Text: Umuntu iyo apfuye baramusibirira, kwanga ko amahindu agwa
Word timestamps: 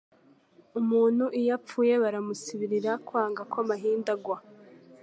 Umuntu 0.79 1.25
iyo 1.39 1.51
apfuye 1.57 1.93
baramusibirira, 2.03 2.91
kwanga 3.07 3.41
ko 3.51 3.55
amahindu 3.63 4.09
agwa 4.15 4.37